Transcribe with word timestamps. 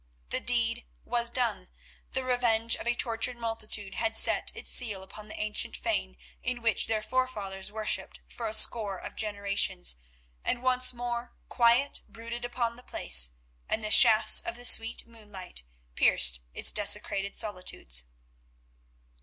The 0.31 0.39
deed 0.39 0.87
was 1.05 1.29
done, 1.29 1.69
the 2.13 2.23
revenge 2.23 2.75
of 2.75 2.87
a 2.87 2.95
tortured 2.95 3.37
multitude 3.37 3.93
had 3.93 4.17
set 4.17 4.51
its 4.55 4.71
seal 4.71 5.03
upon 5.03 5.27
the 5.27 5.39
ancient 5.39 5.77
fane 5.77 6.17
in 6.41 6.63
which 6.63 6.87
their 6.87 7.03
forefathers 7.03 7.71
worshipped 7.71 8.19
for 8.27 8.47
a 8.47 8.53
score 8.55 8.97
of 8.97 9.13
generations, 9.15 9.97
and 10.43 10.63
once 10.63 10.91
more 10.91 11.35
quiet 11.49 12.01
brooded 12.09 12.45
upon 12.45 12.77
the 12.77 12.81
place, 12.81 13.33
and 13.69 13.83
the 13.83 13.91
shafts 13.91 14.41
of 14.41 14.55
the 14.55 14.65
sweet 14.65 15.05
moonlight 15.05 15.65
pierced 15.93 16.39
its 16.51 16.71
desecrated 16.71 17.35
solitudes. 17.35 18.05